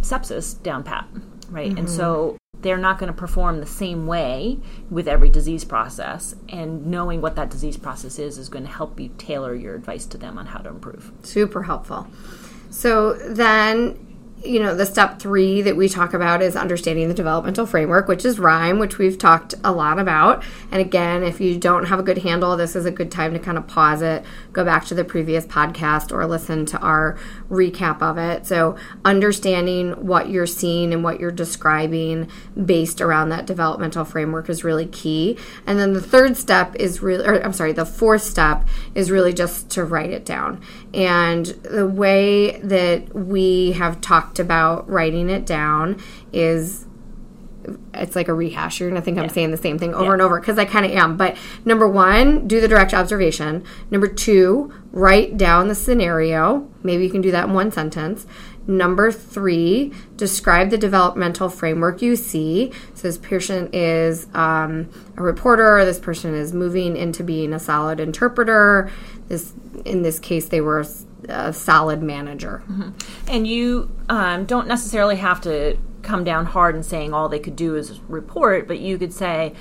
sepsis 0.00 0.60
down 0.62 0.84
pat, 0.84 1.06
right? 1.50 1.70
Mm-hmm. 1.70 1.78
And 1.78 1.90
so 1.90 2.36
they're 2.60 2.76
not 2.76 2.98
going 2.98 3.12
to 3.12 3.16
perform 3.16 3.60
the 3.60 3.66
same 3.66 4.06
way 4.06 4.58
with 4.90 5.06
every 5.06 5.30
disease 5.30 5.64
process 5.64 6.34
and 6.48 6.86
knowing 6.86 7.20
what 7.20 7.36
that 7.36 7.50
disease 7.50 7.76
process 7.76 8.18
is 8.18 8.38
is 8.38 8.48
going 8.48 8.64
to 8.64 8.70
help 8.70 8.98
you 8.98 9.10
tailor 9.18 9.54
your 9.54 9.74
advice 9.74 10.06
to 10.06 10.18
them 10.18 10.38
on 10.38 10.46
how 10.46 10.58
to 10.58 10.68
improve 10.68 11.12
super 11.22 11.62
helpful 11.62 12.08
so 12.70 13.14
then 13.14 14.07
you 14.44 14.60
know, 14.60 14.74
the 14.74 14.86
step 14.86 15.18
three 15.18 15.62
that 15.62 15.76
we 15.76 15.88
talk 15.88 16.14
about 16.14 16.42
is 16.42 16.54
understanding 16.54 17.08
the 17.08 17.14
developmental 17.14 17.66
framework, 17.66 18.06
which 18.06 18.24
is 18.24 18.38
RIME, 18.38 18.78
which 18.78 18.96
we've 18.96 19.18
talked 19.18 19.54
a 19.64 19.72
lot 19.72 19.98
about. 19.98 20.44
And 20.70 20.80
again, 20.80 21.24
if 21.24 21.40
you 21.40 21.58
don't 21.58 21.86
have 21.86 21.98
a 21.98 22.02
good 22.02 22.18
handle, 22.18 22.56
this 22.56 22.76
is 22.76 22.86
a 22.86 22.90
good 22.90 23.10
time 23.10 23.32
to 23.32 23.40
kind 23.40 23.58
of 23.58 23.66
pause 23.66 24.00
it, 24.00 24.24
go 24.52 24.64
back 24.64 24.84
to 24.86 24.94
the 24.94 25.04
previous 25.04 25.44
podcast, 25.44 26.12
or 26.12 26.24
listen 26.26 26.66
to 26.66 26.78
our 26.78 27.18
recap 27.50 28.00
of 28.00 28.16
it. 28.16 28.46
So, 28.46 28.76
understanding 29.04 30.06
what 30.06 30.28
you're 30.28 30.46
seeing 30.46 30.92
and 30.92 31.02
what 31.02 31.18
you're 31.18 31.32
describing 31.32 32.28
based 32.64 33.00
around 33.00 33.30
that 33.30 33.46
developmental 33.46 34.04
framework 34.04 34.48
is 34.48 34.62
really 34.62 34.86
key. 34.86 35.36
And 35.66 35.78
then 35.78 35.94
the 35.94 36.02
third 36.02 36.36
step 36.36 36.76
is 36.76 37.02
really, 37.02 37.26
or 37.26 37.42
I'm 37.42 37.52
sorry, 37.52 37.72
the 37.72 37.86
fourth 37.86 38.22
step 38.22 38.66
is 38.94 39.10
really 39.10 39.32
just 39.32 39.70
to 39.70 39.84
write 39.84 40.10
it 40.10 40.24
down. 40.24 40.60
And 40.94 41.46
the 41.46 41.86
way 41.86 42.60
that 42.60 43.14
we 43.14 43.72
have 43.72 44.00
talked 44.00 44.38
about 44.38 44.88
writing 44.88 45.28
it 45.28 45.44
down 45.44 46.00
is 46.32 46.86
it's 47.94 48.16
like 48.16 48.28
a 48.28 48.34
rehash. 48.34 48.80
You're 48.80 48.88
gonna 48.88 49.02
think 49.02 49.18
I'm 49.18 49.28
saying 49.28 49.50
the 49.50 49.56
same 49.56 49.78
thing 49.78 49.94
over 49.94 50.06
yeah. 50.06 50.12
and 50.14 50.22
over 50.22 50.40
because 50.40 50.58
I 50.58 50.64
kind 50.64 50.86
of 50.86 50.92
am. 50.92 51.16
But 51.16 51.36
number 51.64 51.88
one, 51.88 52.46
do 52.48 52.60
the 52.60 52.68
direct 52.68 52.94
observation. 52.94 53.64
Number 53.90 54.08
two, 54.08 54.72
write 54.92 55.36
down 55.36 55.68
the 55.68 55.74
scenario. 55.74 56.68
Maybe 56.82 57.04
you 57.04 57.10
can 57.10 57.20
do 57.20 57.30
that 57.32 57.48
in 57.48 57.54
one 57.54 57.70
sentence. 57.70 58.26
Number 58.66 59.10
three, 59.10 59.94
describe 60.16 60.68
the 60.68 60.76
developmental 60.76 61.48
framework 61.48 62.02
you 62.02 62.16
see. 62.16 62.70
So 62.92 63.08
this 63.08 63.16
person 63.16 63.70
is 63.72 64.26
um, 64.34 64.90
a 65.16 65.22
reporter. 65.22 65.82
This 65.86 65.98
person 65.98 66.34
is 66.34 66.52
moving 66.52 66.94
into 66.94 67.24
being 67.24 67.54
a 67.54 67.58
solid 67.58 67.98
interpreter. 67.98 68.90
This, 69.28 69.52
in 69.84 70.02
this 70.02 70.18
case, 70.18 70.48
they 70.48 70.60
were 70.60 70.84
a 71.28 71.52
solid 71.52 72.02
manager. 72.02 72.62
Mm-hmm. 72.68 72.90
And 73.28 73.46
you 73.46 73.94
um, 74.08 74.44
don't 74.46 74.68
necessarily 74.68 75.16
have 75.16 75.40
to 75.42 75.76
come 76.02 76.24
down 76.24 76.46
hard 76.46 76.74
and 76.74 76.86
saying 76.86 77.12
all 77.12 77.28
they 77.28 77.38
could 77.38 77.56
do 77.56 77.74
is 77.74 78.00
report, 78.08 78.66
but 78.66 78.78
you 78.78 78.96
could 78.98 79.12
say, 79.12 79.52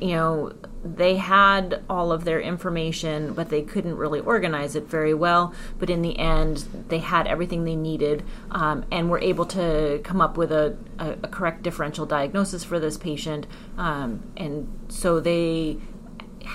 you 0.00 0.14
know, 0.14 0.52
they 0.84 1.16
had 1.16 1.82
all 1.90 2.12
of 2.12 2.24
their 2.24 2.40
information, 2.40 3.32
but 3.32 3.48
they 3.48 3.62
couldn't 3.62 3.96
really 3.96 4.20
organize 4.20 4.76
it 4.76 4.84
very 4.84 5.14
well. 5.14 5.52
But 5.78 5.90
in 5.90 6.02
the 6.02 6.16
end, 6.18 6.58
they 6.88 6.98
had 6.98 7.26
everything 7.26 7.64
they 7.64 7.74
needed 7.74 8.24
um, 8.50 8.84
and 8.92 9.10
were 9.10 9.18
able 9.18 9.46
to 9.46 10.00
come 10.04 10.20
up 10.20 10.36
with 10.36 10.52
a, 10.52 10.76
a, 10.98 11.12
a 11.24 11.28
correct 11.28 11.62
differential 11.62 12.06
diagnosis 12.06 12.62
for 12.62 12.78
this 12.78 12.96
patient. 12.96 13.46
Um, 13.76 14.22
and 14.36 14.68
so 14.88 15.18
they 15.18 15.78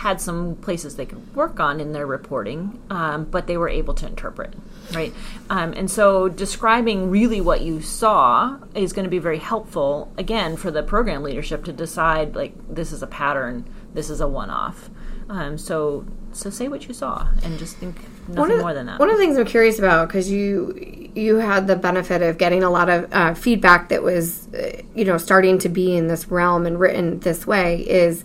had 0.01 0.19
some 0.19 0.55
places 0.55 0.95
they 0.95 1.05
could 1.05 1.35
work 1.35 1.59
on 1.59 1.79
in 1.79 1.91
their 1.91 2.07
reporting, 2.07 2.81
um, 2.89 3.23
but 3.23 3.45
they 3.45 3.55
were 3.55 3.69
able 3.69 3.93
to 3.93 4.07
interpret, 4.07 4.51
right? 4.93 5.13
Um, 5.51 5.73
and 5.73 5.91
so 5.91 6.27
describing 6.27 7.11
really 7.11 7.39
what 7.39 7.61
you 7.61 7.83
saw 7.83 8.57
is 8.73 8.93
going 8.93 9.03
to 9.03 9.11
be 9.11 9.19
very 9.19 9.37
helpful, 9.37 10.11
again, 10.17 10.57
for 10.57 10.71
the 10.71 10.81
program 10.81 11.21
leadership 11.21 11.63
to 11.65 11.71
decide 11.71 12.35
like 12.35 12.53
this 12.67 12.91
is 12.91 13.03
a 13.03 13.07
pattern, 13.07 13.71
this 13.93 14.09
is 14.09 14.21
a 14.21 14.27
one 14.27 14.49
off. 14.49 14.89
Um, 15.29 15.59
so 15.59 16.03
so 16.33 16.49
say 16.49 16.67
what 16.67 16.87
you 16.87 16.95
saw 16.95 17.27
and 17.43 17.59
just 17.59 17.77
think 17.77 17.95
nothing 18.27 18.55
of, 18.55 18.61
more 18.61 18.73
than 18.73 18.87
that. 18.87 18.99
One 18.99 19.09
of 19.09 19.17
the 19.17 19.23
things 19.23 19.37
I'm 19.37 19.45
curious 19.45 19.77
about 19.77 20.07
because 20.07 20.31
you 20.31 21.11
you 21.13 21.35
had 21.35 21.67
the 21.67 21.75
benefit 21.75 22.23
of 22.23 22.39
getting 22.39 22.63
a 22.63 22.71
lot 22.71 22.89
of 22.89 23.13
uh, 23.13 23.35
feedback 23.35 23.89
that 23.89 24.01
was 24.01 24.51
uh, 24.55 24.81
you 24.95 25.05
know 25.05 25.19
starting 25.19 25.59
to 25.59 25.69
be 25.69 25.95
in 25.95 26.07
this 26.07 26.27
realm 26.29 26.65
and 26.65 26.79
written 26.79 27.19
this 27.19 27.45
way 27.45 27.87
is 27.87 28.23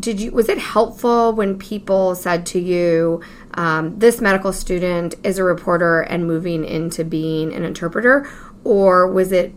did 0.00 0.20
you 0.20 0.30
was 0.32 0.48
it 0.48 0.58
helpful 0.58 1.32
when 1.32 1.58
people 1.58 2.14
said 2.14 2.46
to 2.46 2.58
you 2.58 3.20
um, 3.54 3.98
this 3.98 4.20
medical 4.20 4.52
student 4.52 5.14
is 5.22 5.38
a 5.38 5.44
reporter 5.44 6.00
and 6.00 6.26
moving 6.26 6.64
into 6.64 7.04
being 7.04 7.52
an 7.52 7.64
interpreter 7.64 8.28
or 8.64 9.06
was 9.06 9.32
it 9.32 9.52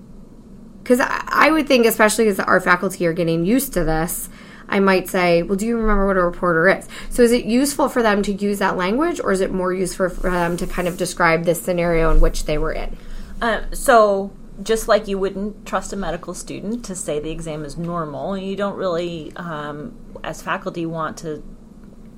because 0.82 1.00
I, 1.00 1.24
I 1.28 1.52
would 1.52 1.68
think 1.68 1.86
especially 1.86 2.28
as 2.28 2.40
our 2.40 2.60
faculty 2.60 3.06
are 3.08 3.14
getting 3.14 3.46
used 3.46 3.74
to 3.74 3.84
this 3.84 4.30
I 4.70 4.80
might 4.80 5.10
say, 5.10 5.44
well, 5.44 5.56
do 5.56 5.66
you 5.66 5.78
remember 5.78 6.08
what 6.08 6.18
a 6.18 6.24
reporter 6.24 6.68
is? 6.68 6.88
So 7.10 7.22
is 7.22 7.32
it 7.32 7.46
useful 7.46 7.90
for 7.90 8.02
them 8.02 8.24
to 8.24 8.32
use 8.32 8.60
that 8.60 8.78
language 8.78 9.20
or 9.20 9.32
is 9.32 9.42
it 9.42 9.52
more 9.52 9.74
useful 9.74 10.10
for 10.10 10.32
them 10.32 10.58
to 10.58 10.66
kind 10.66 10.88
of 10.88 10.98
describe 10.98 11.44
this 11.44 11.62
scenario 11.62 12.12
in 12.12 12.22
which 12.22 12.46
they 12.46 12.58
were 12.58 12.72
in? 12.72 12.98
Um, 13.42 13.66
so 13.74 14.32
just 14.62 14.88
like 14.88 15.08
you 15.08 15.18
wouldn't 15.18 15.66
trust 15.66 15.94
a 15.94 15.96
medical 15.96 16.34
student 16.34 16.86
to 16.86 16.96
say 16.96 17.20
the 17.20 17.32
exam 17.32 17.66
is 17.66 17.78
normal, 17.78 18.38
you 18.38 18.56
don't 18.56 18.76
really, 18.76 19.34
um, 19.36 19.98
as 20.24 20.42
faculty, 20.42 20.86
want 20.86 21.18
to 21.18 21.44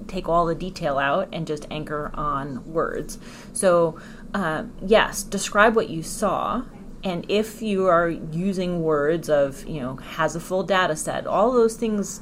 take 0.07 0.27
all 0.27 0.45
the 0.45 0.55
detail 0.55 0.97
out 0.97 1.29
and 1.31 1.47
just 1.47 1.65
anchor 1.71 2.11
on 2.13 2.71
words. 2.71 3.17
So, 3.53 3.99
uh, 4.33 4.65
yes, 4.85 5.23
describe 5.23 5.75
what 5.75 5.89
you 5.89 6.03
saw. 6.03 6.63
And 7.03 7.25
if 7.29 7.61
you 7.61 7.85
are 7.87 8.09
using 8.09 8.83
words 8.83 9.29
of, 9.29 9.65
you 9.67 9.79
know, 9.79 9.95
has 9.95 10.35
a 10.35 10.39
full 10.39 10.63
data 10.63 10.95
set, 10.95 11.27
all 11.27 11.51
those 11.51 11.75
things 11.75 12.21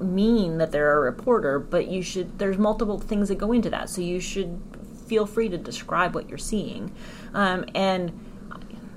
mean 0.00 0.58
that 0.58 0.72
they're 0.72 0.96
a 0.96 1.00
reporter, 1.00 1.58
but 1.58 1.88
you 1.88 2.02
should, 2.02 2.38
there's 2.38 2.58
multiple 2.58 2.98
things 2.98 3.28
that 3.28 3.36
go 3.36 3.52
into 3.52 3.70
that. 3.70 3.88
So 3.88 4.00
you 4.00 4.20
should 4.20 4.60
feel 5.06 5.26
free 5.26 5.48
to 5.48 5.58
describe 5.58 6.14
what 6.14 6.28
you're 6.28 6.38
seeing. 6.38 6.92
Um, 7.32 7.64
and 7.74 8.23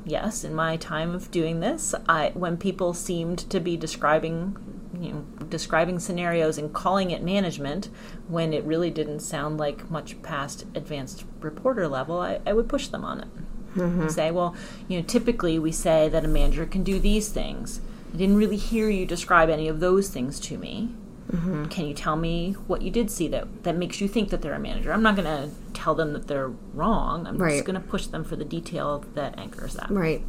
yes, 0.07 0.43
in 0.43 0.55
my 0.55 0.77
time 0.77 1.13
of 1.13 1.29
doing 1.31 1.59
this, 1.59 1.93
I, 2.07 2.31
when 2.33 2.57
people 2.57 2.93
seemed 2.93 3.39
to 3.49 3.59
be 3.59 3.77
describing, 3.77 4.57
you 4.99 5.13
know, 5.13 5.21
describing 5.49 5.99
scenarios 5.99 6.57
and 6.57 6.73
calling 6.73 7.11
it 7.11 7.21
management, 7.21 7.89
when 8.27 8.53
it 8.53 8.63
really 8.63 8.89
didn't 8.89 9.19
sound 9.19 9.57
like 9.57 9.91
much 9.91 10.21
past 10.21 10.65
advanced 10.73 11.25
reporter 11.39 11.87
level, 11.87 12.19
I, 12.19 12.39
I 12.45 12.53
would 12.53 12.69
push 12.69 12.87
them 12.87 13.03
on 13.03 13.21
it. 13.21 13.27
Mm-hmm. 13.75 14.07
Say, 14.07 14.31
well, 14.31 14.55
you 14.87 14.97
know, 14.97 15.05
typically 15.05 15.59
we 15.59 15.71
say 15.71 16.09
that 16.09 16.25
a 16.25 16.27
manager 16.27 16.65
can 16.65 16.83
do 16.83 16.99
these 16.99 17.29
things. 17.29 17.81
I 18.13 18.17
didn't 18.17 18.37
really 18.37 18.57
hear 18.57 18.89
you 18.89 19.05
describe 19.05 19.49
any 19.49 19.67
of 19.67 19.79
those 19.79 20.09
things 20.09 20.39
to 20.41 20.57
me. 20.57 20.95
Mm-hmm. 21.31 21.65
Can 21.65 21.87
you 21.87 21.93
tell 21.93 22.15
me 22.15 22.53
what 22.67 22.81
you 22.81 22.89
did 22.89 23.11
see 23.11 23.27
that 23.29 23.63
that 23.63 23.75
makes 23.75 23.99
you 23.99 24.07
think 24.07 24.29
that 24.29 24.41
they're 24.41 24.53
a 24.53 24.59
manager? 24.59 24.93
I'm 24.93 25.03
not 25.03 25.15
going 25.15 25.25
to 25.27 25.49
tell 25.73 25.93
them 25.93 26.13
that 26.13 26.27
they're 26.27 26.49
wrong. 26.73 27.27
I'm 27.27 27.37
Right. 27.37 27.53
just 27.53 27.65
going 27.65 27.79
to 27.81 27.85
push 27.85 28.07
them 28.07 28.23
for 28.23 28.35
the 28.35 28.45
detail 28.45 29.03
that 29.15 29.37
anchors 29.37 29.73
that. 29.73 29.89
Right. 29.89 30.23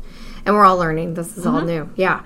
And 0.44 0.54
we're 0.54 0.64
all 0.64 0.76
learning. 0.76 1.14
This 1.14 1.36
is 1.38 1.46
all 1.46 1.60
new. 1.60 1.88
Yeah. 1.96 2.24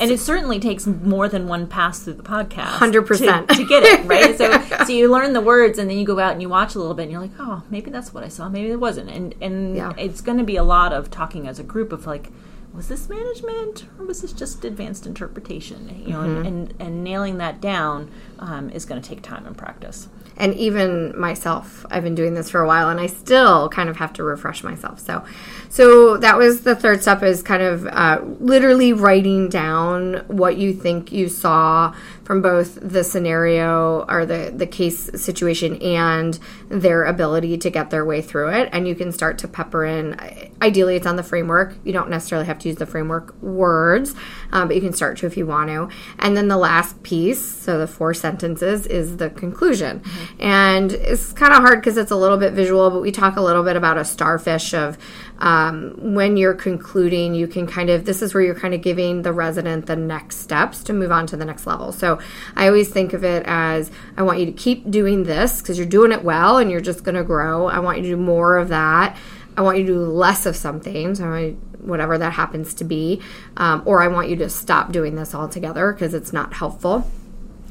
And 0.00 0.10
it 0.12 0.20
certainly 0.20 0.60
takes 0.60 0.86
more 0.86 1.28
than 1.28 1.48
one 1.48 1.66
pass 1.66 2.00
through 2.00 2.14
the 2.14 2.22
podcast. 2.22 2.78
100%. 2.78 3.48
To, 3.48 3.54
to 3.54 3.66
get 3.66 3.82
it, 3.82 4.04
right? 4.06 4.36
so 4.38 4.84
so 4.84 4.92
you 4.92 5.10
learn 5.10 5.32
the 5.32 5.40
words 5.40 5.78
and 5.78 5.90
then 5.90 5.98
you 5.98 6.04
go 6.04 6.18
out 6.20 6.32
and 6.32 6.42
you 6.42 6.48
watch 6.48 6.74
a 6.76 6.78
little 6.78 6.94
bit 6.94 7.04
and 7.04 7.10
you're 7.12 7.20
like, 7.20 7.32
"Oh, 7.40 7.62
maybe 7.68 7.90
that's 7.90 8.14
what 8.14 8.22
I 8.22 8.28
saw. 8.28 8.48
Maybe 8.48 8.70
it 8.70 8.78
wasn't." 8.78 9.10
And 9.10 9.34
and 9.40 9.74
Yeah. 9.76 9.92
it's 9.98 10.20
going 10.20 10.38
to 10.38 10.44
be 10.44 10.54
a 10.56 10.62
lot 10.62 10.92
of 10.92 11.10
talking 11.10 11.48
as 11.48 11.58
a 11.58 11.64
group 11.64 11.90
of 11.92 12.06
like 12.06 12.30
was 12.74 12.88
this 12.88 13.08
management 13.08 13.86
or 13.98 14.04
was 14.06 14.22
this 14.22 14.32
just 14.32 14.64
advanced 14.64 15.06
interpretation? 15.06 16.02
You 16.06 16.12
know, 16.12 16.18
Mm-hmm. 16.20 16.46
and, 16.46 16.70
and, 16.70 16.74
and 16.80 17.04
nailing 17.04 17.38
that 17.38 17.60
down 17.60 18.10
um, 18.38 18.70
is 18.70 18.84
going 18.84 19.00
to 19.00 19.08
take 19.08 19.22
time 19.22 19.46
and 19.46 19.56
practice. 19.56 20.08
and 20.36 20.54
even 20.54 21.18
myself 21.18 21.84
i've 21.90 22.04
been 22.04 22.14
doing 22.14 22.34
this 22.34 22.48
for 22.48 22.60
a 22.60 22.66
while 22.66 22.88
and 22.88 23.00
i 23.00 23.06
still 23.06 23.68
kind 23.70 23.88
of 23.88 23.96
have 23.96 24.12
to 24.12 24.22
refresh 24.22 24.62
myself 24.62 25.00
so 25.00 25.24
so 25.68 26.16
that 26.18 26.36
was 26.38 26.60
the 26.62 26.76
third 26.76 27.02
step 27.02 27.22
is 27.24 27.42
kind 27.42 27.60
of 27.62 27.84
uh, 27.88 28.20
literally 28.38 28.92
writing 28.92 29.48
down 29.48 30.22
what 30.28 30.56
you 30.56 30.72
think 30.72 31.10
you 31.10 31.28
saw 31.28 31.92
from 32.22 32.40
both 32.40 32.78
the 32.80 33.02
scenario 33.02 34.04
or 34.08 34.24
the 34.26 34.52
the 34.54 34.66
case 34.66 35.10
situation 35.20 35.74
and 35.82 36.38
their 36.68 37.04
ability 37.04 37.58
to 37.58 37.68
get 37.70 37.90
their 37.90 38.04
way 38.04 38.22
through 38.22 38.48
it 38.50 38.68
and 38.72 38.86
you 38.86 38.94
can 38.94 39.10
start 39.10 39.38
to 39.38 39.48
pepper 39.48 39.84
in 39.84 40.14
ideally 40.62 40.94
it's 40.94 41.06
on 41.06 41.16
the 41.16 41.22
framework 41.24 41.74
you 41.84 41.92
don't 41.92 42.10
necessarily 42.10 42.46
have 42.46 42.57
to 42.60 42.68
use 42.68 42.78
the 42.78 42.86
framework 42.86 43.40
words 43.42 44.14
um, 44.52 44.68
but 44.68 44.74
you 44.74 44.82
can 44.82 44.92
start 44.92 45.16
to 45.18 45.26
if 45.26 45.36
you 45.36 45.46
want 45.46 45.68
to. 45.68 45.88
And 46.18 46.36
then 46.36 46.48
the 46.48 46.56
last 46.56 47.02
piece 47.02 47.44
so 47.44 47.78
the 47.78 47.86
four 47.86 48.14
sentences 48.14 48.86
is 48.86 49.18
the 49.18 49.30
conclusion. 49.30 50.02
And 50.38 50.92
it's 50.92 51.32
kind 51.32 51.52
of 51.52 51.60
hard 51.60 51.80
because 51.80 51.96
it's 51.96 52.10
a 52.10 52.16
little 52.16 52.38
bit 52.38 52.52
visual 52.52 52.90
but 52.90 53.00
we 53.00 53.12
talk 53.12 53.36
a 53.36 53.42
little 53.42 53.62
bit 53.62 53.76
about 53.76 53.98
a 53.98 54.04
starfish 54.04 54.74
of 54.74 54.98
um, 55.38 56.14
when 56.14 56.36
you're 56.36 56.54
concluding 56.54 57.34
you 57.34 57.46
can 57.46 57.66
kind 57.66 57.90
of 57.90 58.04
this 58.04 58.22
is 58.22 58.34
where 58.34 58.42
you're 58.42 58.54
kind 58.54 58.74
of 58.74 58.82
giving 58.82 59.22
the 59.22 59.32
resident 59.32 59.86
the 59.86 59.96
next 59.96 60.38
steps 60.38 60.82
to 60.84 60.92
move 60.92 61.12
on 61.12 61.26
to 61.26 61.36
the 61.36 61.44
next 61.44 61.66
level. 61.66 61.92
So 61.92 62.18
i 62.56 62.66
always 62.66 62.88
think 62.88 63.12
of 63.12 63.24
it 63.24 63.44
as 63.46 63.90
i 64.16 64.22
want 64.22 64.38
you 64.38 64.46
to 64.46 64.52
keep 64.52 64.90
doing 64.90 65.24
this 65.24 65.60
because 65.60 65.78
you're 65.78 65.86
doing 65.86 66.12
it 66.12 66.24
well 66.24 66.58
and 66.58 66.70
you're 66.70 66.80
just 66.80 67.04
going 67.04 67.14
to 67.14 67.24
grow. 67.24 67.66
I 67.66 67.78
want 67.78 67.98
you 67.98 68.04
to 68.04 68.10
do 68.10 68.16
more 68.16 68.56
of 68.56 68.68
that. 68.68 69.16
I 69.56 69.62
want 69.62 69.78
you 69.78 69.86
to 69.86 69.92
do 69.92 70.00
less 70.04 70.46
of 70.46 70.54
something, 70.54 71.16
so 71.16 71.24
I, 71.32 71.56
whatever 71.80 72.18
that 72.18 72.32
happens 72.32 72.74
to 72.74 72.84
be, 72.84 73.20
um, 73.56 73.82
or 73.84 74.02
I 74.02 74.08
want 74.08 74.28
you 74.28 74.36
to 74.36 74.48
stop 74.48 74.92
doing 74.92 75.16
this 75.16 75.34
altogether 75.34 75.92
because 75.92 76.14
it's 76.14 76.32
not 76.32 76.54
helpful. 76.54 77.10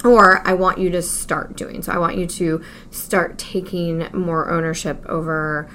Or 0.04 0.48
I 0.48 0.54
want 0.54 0.78
you 0.78 0.92
to 0.92 1.02
start 1.02 1.56
doing. 1.56 1.82
So 1.82 1.92
I 1.92 1.98
want 1.98 2.18
you 2.18 2.28
to 2.28 2.62
start 2.92 3.40
taking 3.40 4.08
more 4.14 4.50
ownership 4.50 5.04
over 5.08 5.68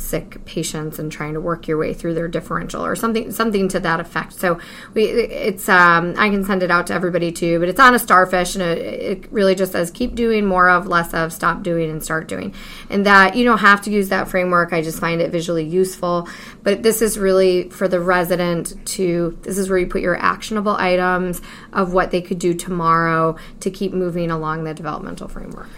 sick 0.00 0.44
patients 0.44 0.98
and 0.98 1.12
trying 1.12 1.34
to 1.34 1.40
work 1.40 1.68
your 1.68 1.76
way 1.76 1.92
through 1.92 2.14
their 2.14 2.28
differential 2.28 2.84
or 2.84 2.96
something 2.96 3.30
something 3.30 3.68
to 3.68 3.80
that 3.80 4.00
effect. 4.00 4.32
So 4.32 4.58
we 4.94 5.04
it's 5.04 5.68
um, 5.68 6.14
I 6.16 6.30
can 6.30 6.44
send 6.44 6.62
it 6.62 6.70
out 6.70 6.86
to 6.88 6.94
everybody 6.94 7.30
too, 7.30 7.60
but 7.60 7.68
it's 7.68 7.80
on 7.80 7.94
a 7.94 7.98
starfish 7.98 8.54
and 8.54 8.62
it, 8.62 8.78
it 8.78 9.32
really 9.32 9.54
just 9.54 9.72
says 9.72 9.90
keep 9.90 10.14
doing 10.14 10.46
more 10.46 10.68
of, 10.68 10.86
less 10.86 11.12
of, 11.14 11.32
stop 11.32 11.62
doing 11.62 11.90
and 11.90 12.02
start 12.02 12.28
doing. 12.28 12.54
And 12.88 13.06
that 13.06 13.36
you 13.36 13.44
don't 13.44 13.58
have 13.58 13.82
to 13.82 13.90
use 13.90 14.08
that 14.08 14.28
framework. 14.28 14.72
I 14.72 14.82
just 14.82 14.98
find 15.00 15.20
it 15.20 15.30
visually 15.30 15.64
useful. 15.64 16.28
But 16.62 16.82
this 16.82 17.02
is 17.02 17.18
really 17.18 17.68
for 17.70 17.88
the 17.88 18.00
resident 18.00 18.86
to 18.96 19.38
this 19.42 19.58
is 19.58 19.68
where 19.68 19.78
you 19.78 19.86
put 19.86 20.00
your 20.00 20.16
actionable 20.16 20.76
items 20.76 21.40
of 21.72 21.92
what 21.92 22.10
they 22.10 22.22
could 22.22 22.38
do 22.38 22.54
tomorrow 22.54 23.36
to 23.60 23.70
keep 23.70 23.92
moving 23.92 24.30
along 24.30 24.64
the 24.64 24.74
developmental 24.74 25.28
framework. 25.28 25.68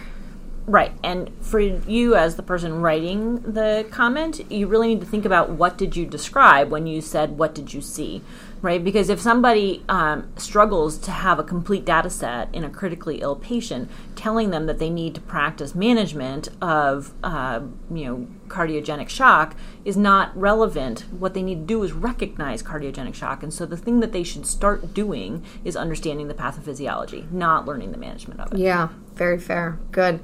Right. 0.65 0.93
And 1.03 1.29
for 1.41 1.59
you 1.59 2.15
as 2.15 2.35
the 2.35 2.43
person 2.43 2.81
writing 2.81 3.41
the 3.41 3.85
comment, 3.91 4.49
you 4.51 4.67
really 4.67 4.87
need 4.87 5.01
to 5.01 5.07
think 5.07 5.25
about 5.25 5.49
what 5.49 5.77
did 5.77 5.95
you 5.95 6.05
describe 6.05 6.69
when 6.69 6.87
you 6.87 7.01
said 7.01 7.37
what 7.37 7.53
did 7.53 7.73
you 7.73 7.81
see, 7.81 8.21
right? 8.61 8.81
Because 8.81 9.09
if 9.09 9.19
somebody 9.19 9.83
um, 9.89 10.31
struggles 10.37 10.97
to 10.99 11.11
have 11.11 11.37
a 11.37 11.43
complete 11.43 11.83
data 11.83 12.09
set 12.09 12.53
in 12.55 12.63
a 12.63 12.69
critically 12.69 13.21
ill 13.21 13.35
patient, 13.35 13.91
telling 14.15 14.51
them 14.51 14.65
that 14.67 14.79
they 14.79 14.89
need 14.89 15.15
to 15.15 15.21
practice 15.21 15.75
management 15.75 16.47
of, 16.61 17.13
uh, 17.23 17.59
you 17.91 18.05
know, 18.05 18.27
cardiogenic 18.47 19.09
shock 19.09 19.57
is 19.83 19.97
not 19.97 20.35
relevant. 20.37 21.01
What 21.11 21.33
they 21.33 21.41
need 21.41 21.55
to 21.55 21.65
do 21.65 21.83
is 21.83 21.91
recognize 21.91 22.63
cardiogenic 22.63 23.15
shock. 23.15 23.43
And 23.43 23.53
so 23.53 23.65
the 23.65 23.75
thing 23.75 23.99
that 23.99 24.13
they 24.13 24.23
should 24.23 24.45
start 24.45 24.93
doing 24.93 25.43
is 25.65 25.75
understanding 25.75 26.29
the 26.29 26.33
pathophysiology, 26.33 27.29
not 27.31 27.65
learning 27.65 27.91
the 27.91 27.97
management 27.97 28.39
of 28.39 28.53
it. 28.53 28.59
Yeah, 28.59 28.89
very 29.15 29.39
fair. 29.39 29.79
Good. 29.91 30.21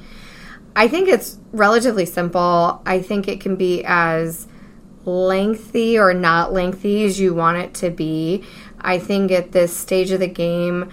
I 0.75 0.87
think 0.87 1.09
it's 1.09 1.37
relatively 1.51 2.05
simple. 2.05 2.81
I 2.85 3.01
think 3.01 3.27
it 3.27 3.41
can 3.41 3.55
be 3.55 3.83
as 3.85 4.47
lengthy 5.05 5.97
or 5.97 6.13
not 6.13 6.53
lengthy 6.53 7.03
as 7.05 7.19
you 7.19 7.33
want 7.33 7.57
it 7.57 7.73
to 7.75 7.89
be. 7.89 8.43
I 8.79 8.99
think 8.99 9.31
at 9.31 9.51
this 9.51 9.75
stage 9.75 10.11
of 10.11 10.19
the 10.19 10.27
game, 10.27 10.89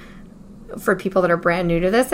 for 0.79 0.97
people 0.97 1.23
that 1.23 1.31
are 1.31 1.37
brand 1.37 1.69
new 1.69 1.81
to 1.81 1.91
this, 1.91 2.13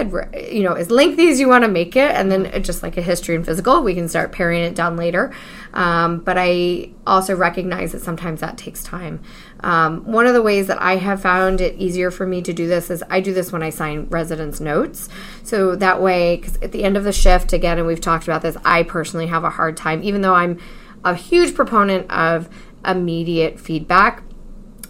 you 0.53 0.63
know, 0.63 0.75
as 0.75 0.91
lengthy 0.91 1.29
as 1.29 1.41
you 1.41 1.49
want 1.49 1.65
to 1.65 1.69
make 1.69 1.97
it, 1.97 2.11
and 2.11 2.31
then 2.31 2.63
just 2.63 2.83
like 2.83 2.97
a 2.97 3.03
history 3.03 3.35
and 3.35 3.45
physical, 3.45 3.83
we 3.83 3.95
can 3.95 4.09
start 4.09 4.31
paring 4.33 4.63
it 4.63 4.75
down 4.75 4.97
later. 4.97 5.33
Um, 5.73 6.19
but 6.19 6.37
I 6.39 6.91
also 7.07 7.35
recognize 7.35 7.93
that 7.93 8.03
sometimes 8.03 8.41
that 8.41 8.59
takes 8.59 8.83
time. 8.83 9.23
Um, 9.61 10.05
one 10.05 10.27
of 10.27 10.35
the 10.35 10.43
ways 10.43 10.67
that 10.67 10.81
I 10.83 10.97
have 10.97 11.23
found 11.23 11.61
it 11.61 11.77
easier 11.77 12.11
for 12.11 12.27
me 12.27 12.43
to 12.43 12.53
do 12.53 12.69
this 12.69 12.91
is 12.91 13.03
I 13.09 13.21
do 13.21 13.33
this 13.33 13.53
when 13.53 13.63
I 13.63 13.71
sign 13.71 14.07
residents' 14.11 14.61
notes. 14.61 15.09
So 15.43 15.75
that 15.77 16.03
way, 16.03 16.37
because 16.37 16.57
at 16.57 16.73
the 16.73 16.85
end 16.85 16.97
of 16.97 17.05
the 17.05 17.13
shift, 17.13 17.53
again, 17.53 17.79
and 17.79 17.87
we've 17.87 18.01
talked 18.01 18.25
about 18.25 18.43
this, 18.43 18.57
I 18.65 18.83
personally 18.83 19.29
have 19.29 19.45
a 19.45 19.51
hard 19.51 19.77
time, 19.77 20.03
even 20.03 20.21
though 20.21 20.35
I'm 20.35 20.59
a 21.05 21.15
huge 21.15 21.55
proponent 21.55 22.11
of 22.11 22.49
immediate 22.85 23.59
feedback. 23.59 24.23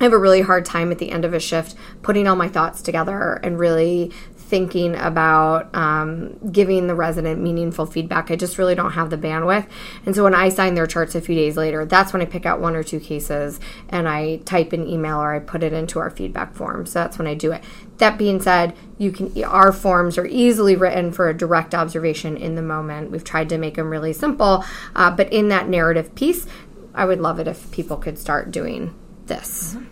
I 0.02 0.04
have 0.04 0.12
a 0.12 0.18
really 0.18 0.40
hard 0.40 0.64
time 0.64 0.90
at 0.90 0.98
the 0.98 1.12
end 1.12 1.24
of 1.24 1.32
a 1.32 1.38
shift 1.38 1.76
putting 2.02 2.26
all 2.26 2.34
my 2.34 2.48
thoughts 2.48 2.82
together 2.82 3.34
and 3.44 3.56
really 3.56 4.10
thinking 4.36 4.96
about 4.96 5.72
um, 5.76 6.36
giving 6.50 6.88
the 6.88 6.94
resident 6.96 7.40
meaningful 7.40 7.86
feedback. 7.86 8.28
I 8.28 8.34
just 8.34 8.58
really 8.58 8.74
don't 8.74 8.90
have 8.90 9.10
the 9.10 9.16
bandwidth. 9.16 9.68
And 10.04 10.14
so 10.16 10.24
when 10.24 10.34
I 10.34 10.48
sign 10.48 10.74
their 10.74 10.88
charts 10.88 11.14
a 11.14 11.20
few 11.20 11.36
days 11.36 11.56
later, 11.56 11.84
that's 11.84 12.12
when 12.12 12.20
I 12.20 12.24
pick 12.24 12.44
out 12.44 12.60
one 12.60 12.74
or 12.74 12.82
two 12.82 12.98
cases 12.98 13.60
and 13.90 14.08
I 14.08 14.38
type 14.38 14.72
an 14.72 14.88
email 14.88 15.18
or 15.18 15.32
I 15.32 15.38
put 15.38 15.62
it 15.62 15.72
into 15.72 16.00
our 16.00 16.10
feedback 16.10 16.56
form. 16.56 16.84
So 16.84 16.98
that's 16.98 17.16
when 17.16 17.28
I 17.28 17.34
do 17.34 17.52
it. 17.52 17.62
That 17.98 18.18
being 18.18 18.42
said, 18.42 18.74
you 18.98 19.12
can 19.12 19.32
our 19.44 19.70
forms 19.70 20.18
are 20.18 20.26
easily 20.26 20.74
written 20.74 21.12
for 21.12 21.28
a 21.28 21.34
direct 21.34 21.76
observation 21.76 22.36
in 22.36 22.56
the 22.56 22.62
moment. 22.62 23.12
We've 23.12 23.22
tried 23.22 23.48
to 23.50 23.56
make 23.56 23.76
them 23.76 23.88
really 23.88 24.12
simple, 24.12 24.64
uh, 24.96 25.12
but 25.12 25.32
in 25.32 25.48
that 25.50 25.68
narrative 25.68 26.16
piece, 26.16 26.44
I 26.92 27.04
would 27.04 27.20
love 27.20 27.38
it 27.38 27.46
if 27.46 27.70
people 27.70 27.96
could 27.96 28.18
start 28.18 28.50
doing 28.50 28.94
this. 29.26 29.74
Mm-hmm. 29.74 29.91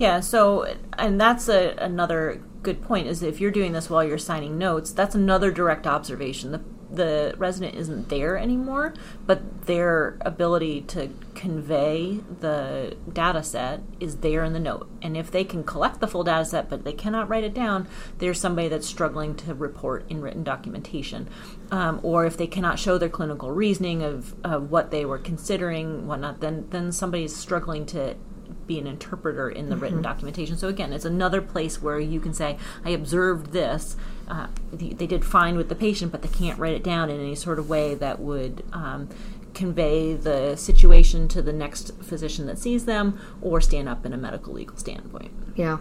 Yeah, 0.00 0.20
so 0.20 0.66
and 0.96 1.20
that's 1.20 1.46
a, 1.50 1.74
another 1.76 2.40
good 2.62 2.80
point 2.80 3.06
is 3.06 3.22
if 3.22 3.38
you're 3.38 3.50
doing 3.50 3.72
this 3.72 3.90
while 3.90 4.02
you're 4.02 4.16
signing 4.16 4.56
notes, 4.56 4.92
that's 4.92 5.14
another 5.14 5.50
direct 5.50 5.86
observation. 5.86 6.52
The 6.52 6.62
the 6.90 7.34
resident 7.36 7.76
isn't 7.76 8.08
there 8.08 8.36
anymore, 8.36 8.94
but 9.24 9.66
their 9.66 10.16
ability 10.22 10.80
to 10.80 11.10
convey 11.34 12.18
the 12.40 12.96
data 13.12 13.42
set 13.44 13.82
is 14.00 14.16
there 14.16 14.42
in 14.42 14.54
the 14.54 14.58
note. 14.58 14.88
And 15.02 15.16
if 15.16 15.30
they 15.30 15.44
can 15.44 15.62
collect 15.64 16.00
the 16.00 16.08
full 16.08 16.24
data 16.24 16.46
set 16.46 16.70
but 16.70 16.82
they 16.82 16.94
cannot 16.94 17.28
write 17.28 17.44
it 17.44 17.54
down, 17.54 17.86
there's 18.18 18.40
somebody 18.40 18.68
that's 18.68 18.88
struggling 18.88 19.36
to 19.36 19.54
report 19.54 20.04
in 20.08 20.22
written 20.22 20.42
documentation. 20.42 21.28
Um, 21.70 22.00
or 22.02 22.24
if 22.24 22.38
they 22.38 22.48
cannot 22.48 22.78
show 22.78 22.96
their 22.96 23.10
clinical 23.10 23.52
reasoning 23.52 24.02
of, 24.02 24.34
of 24.42 24.70
what 24.70 24.90
they 24.90 25.04
were 25.04 25.18
considering, 25.18 26.08
whatnot, 26.08 26.40
then 26.40 26.66
then 26.70 26.90
somebody's 26.90 27.36
struggling 27.36 27.84
to 27.86 28.16
be 28.70 28.78
an 28.78 28.86
interpreter 28.86 29.50
in 29.50 29.68
the 29.68 29.74
mm-hmm. 29.74 29.82
written 29.82 30.02
documentation. 30.02 30.56
So 30.56 30.68
again, 30.68 30.92
it's 30.92 31.04
another 31.04 31.42
place 31.42 31.82
where 31.82 31.98
you 31.98 32.20
can 32.20 32.32
say, 32.32 32.56
"I 32.84 32.90
observed 32.90 33.52
this. 33.52 33.96
Uh, 34.28 34.46
they 34.72 35.08
did 35.08 35.24
fine 35.24 35.56
with 35.56 35.68
the 35.68 35.74
patient, 35.74 36.12
but 36.12 36.22
they 36.22 36.28
can't 36.28 36.56
write 36.58 36.74
it 36.74 36.84
down 36.84 37.10
in 37.10 37.20
any 37.20 37.34
sort 37.34 37.58
of 37.58 37.68
way 37.68 37.94
that 37.96 38.20
would." 38.20 38.64
Um, 38.72 39.08
convey 39.52 40.14
the 40.14 40.54
situation 40.54 41.26
to 41.26 41.42
the 41.42 41.52
next 41.52 41.90
physician 42.00 42.46
that 42.46 42.56
sees 42.56 42.84
them 42.84 43.18
or 43.42 43.60
stand 43.60 43.88
up 43.88 44.06
in 44.06 44.12
a 44.12 44.16
medical 44.16 44.52
legal 44.52 44.76
standpoint. 44.76 45.32
Yeah. 45.56 45.78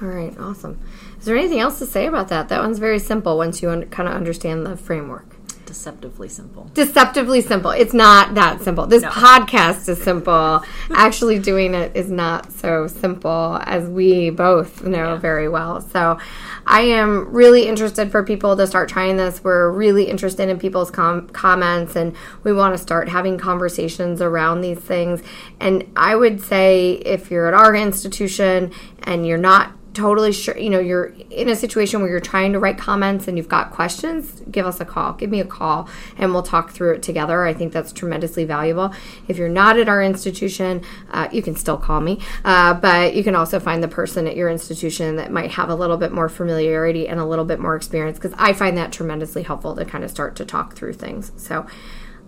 All 0.00 0.06
right, 0.06 0.32
awesome. 0.38 0.78
Is 1.18 1.24
there 1.24 1.36
anything 1.36 1.58
else 1.58 1.80
to 1.80 1.86
say 1.86 2.06
about 2.06 2.28
that? 2.28 2.48
That 2.48 2.60
one's 2.60 2.78
very 2.78 3.00
simple 3.00 3.36
once 3.36 3.60
you 3.60 3.70
un- 3.70 3.86
kind 3.90 4.08
of 4.08 4.14
understand 4.14 4.64
the 4.64 4.76
framework 4.76 5.37
deceptively 5.68 6.28
simple. 6.28 6.70
Deceptively 6.72 7.42
simple. 7.42 7.70
It's 7.70 7.92
not 7.92 8.34
that 8.34 8.62
simple. 8.62 8.86
This 8.86 9.02
no. 9.02 9.10
podcast 9.10 9.86
is 9.86 10.02
simple. 10.02 10.64
Actually, 10.90 11.38
doing 11.38 11.74
it 11.74 11.94
is 11.94 12.10
not 12.10 12.50
so 12.50 12.86
simple, 12.86 13.60
as 13.64 13.86
we 13.86 14.30
both 14.30 14.82
know 14.82 15.12
yeah. 15.12 15.18
very 15.18 15.46
well. 15.46 15.82
So, 15.82 16.18
I 16.66 16.80
am 16.80 17.30
really 17.30 17.68
interested 17.68 18.10
for 18.10 18.24
people 18.24 18.56
to 18.56 18.66
start 18.66 18.88
trying 18.88 19.18
this. 19.18 19.44
We're 19.44 19.70
really 19.70 20.04
interested 20.04 20.48
in 20.48 20.58
people's 20.58 20.90
com- 20.90 21.28
comments, 21.28 21.96
and 21.96 22.16
we 22.44 22.52
want 22.54 22.74
to 22.74 22.78
start 22.78 23.10
having 23.10 23.36
conversations 23.36 24.22
around 24.22 24.62
these 24.62 24.78
things. 24.78 25.22
And 25.60 25.86
I 25.96 26.16
would 26.16 26.40
say 26.40 26.92
if 26.92 27.30
you're 27.30 27.48
at 27.48 27.54
our 27.54 27.74
institution 27.74 28.72
and 29.02 29.26
you're 29.26 29.36
not 29.36 29.77
totally 29.98 30.32
sure, 30.32 30.56
you 30.56 30.70
know, 30.70 30.78
you're 30.78 31.06
in 31.30 31.48
a 31.48 31.56
situation 31.56 32.00
where 32.00 32.08
you're 32.08 32.20
trying 32.20 32.52
to 32.52 32.60
write 32.60 32.78
comments 32.78 33.26
and 33.26 33.36
you've 33.36 33.48
got 33.48 33.72
questions, 33.72 34.42
give 34.48 34.64
us 34.64 34.80
a 34.80 34.84
call. 34.84 35.12
Give 35.14 35.28
me 35.28 35.40
a 35.40 35.44
call 35.44 35.88
and 36.16 36.32
we'll 36.32 36.44
talk 36.44 36.70
through 36.70 36.94
it 36.94 37.02
together. 37.02 37.44
I 37.44 37.52
think 37.52 37.72
that's 37.72 37.92
tremendously 37.92 38.44
valuable. 38.44 38.94
If 39.26 39.38
you're 39.38 39.48
not 39.48 39.76
at 39.76 39.88
our 39.88 40.00
institution, 40.02 40.82
uh, 41.10 41.28
you 41.32 41.42
can 41.42 41.56
still 41.56 41.76
call 41.76 42.00
me, 42.00 42.20
uh, 42.44 42.74
but 42.74 43.14
you 43.14 43.24
can 43.24 43.34
also 43.34 43.58
find 43.58 43.82
the 43.82 43.88
person 43.88 44.28
at 44.28 44.36
your 44.36 44.48
institution 44.48 45.16
that 45.16 45.32
might 45.32 45.50
have 45.52 45.68
a 45.68 45.74
little 45.74 45.96
bit 45.96 46.12
more 46.12 46.28
familiarity 46.28 47.08
and 47.08 47.18
a 47.18 47.24
little 47.24 47.44
bit 47.44 47.58
more 47.58 47.74
experience 47.74 48.18
because 48.18 48.34
I 48.38 48.52
find 48.52 48.76
that 48.78 48.92
tremendously 48.92 49.42
helpful 49.42 49.74
to 49.74 49.84
kind 49.84 50.04
of 50.04 50.10
start 50.10 50.36
to 50.36 50.44
talk 50.44 50.76
through 50.76 50.92
things. 50.92 51.32
So 51.36 51.66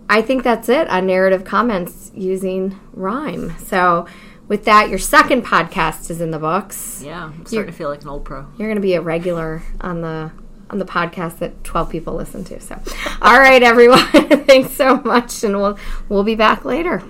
I 0.09 0.21
think 0.21 0.43
that's 0.43 0.67
it 0.67 0.89
on 0.89 1.07
narrative 1.07 1.45
comments 1.45 2.11
using 2.13 2.77
RIME. 2.91 3.55
So, 3.59 4.07
with 4.51 4.65
that, 4.65 4.89
your 4.89 4.99
second 4.99 5.45
podcast 5.45 6.09
is 6.09 6.19
in 6.19 6.31
the 6.31 6.37
books. 6.37 7.01
Yeah, 7.01 7.23
I'm 7.23 7.31
starting 7.45 7.53
you're, 7.53 7.65
to 7.67 7.71
feel 7.71 7.87
like 7.87 8.01
an 8.01 8.09
old 8.09 8.25
pro. 8.25 8.45
You're 8.57 8.67
going 8.67 8.75
to 8.75 8.81
be 8.81 8.95
a 8.95 9.01
regular 9.01 9.63
on 9.79 10.01
the 10.01 10.29
on 10.69 10.77
the 10.77 10.83
podcast 10.83 11.39
that 11.39 11.63
12 11.63 11.89
people 11.89 12.15
listen 12.15 12.43
to. 12.43 12.59
So, 12.59 12.77
all 13.21 13.39
right, 13.39 13.63
everyone, 13.63 14.05
thanks 14.45 14.73
so 14.73 14.97
much, 15.05 15.45
and 15.45 15.55
we'll 15.55 15.79
we'll 16.09 16.25
be 16.25 16.35
back 16.35 16.65
later. 16.65 17.01